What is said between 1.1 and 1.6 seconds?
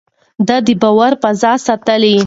فضا